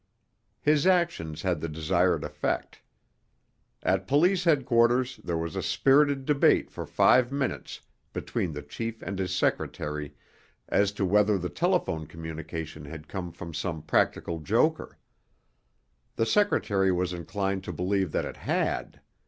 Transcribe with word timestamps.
His 0.63 0.87
actions 0.87 1.43
had 1.43 1.61
the 1.61 1.69
desired 1.69 2.23
effect. 2.23 2.81
At 3.83 4.07
police 4.07 4.45
headquarters 4.45 5.17
there 5.23 5.37
was 5.37 5.55
a 5.55 5.61
spirited 5.61 6.25
debate 6.25 6.71
for 6.71 6.87
five 6.87 7.31
minutes 7.31 7.81
between 8.11 8.51
the 8.53 8.63
chief 8.63 9.03
and 9.03 9.19
his 9.19 9.31
secretary 9.31 10.15
as 10.67 10.91
to 10.93 11.05
whether 11.05 11.37
the 11.37 11.49
telephone 11.49 12.07
communication 12.07 12.85
had 12.85 13.07
come 13.07 13.31
from 13.31 13.53
some 13.53 13.83
practical 13.83 14.39
joker. 14.39 14.97
The 16.15 16.25
secretary 16.25 16.91
was 16.91 17.13
inclined 17.13 17.63
to 17.65 17.71
believe 17.71 18.11
that 18.11 18.25
it 18.25 18.37
had. 18.37 19.01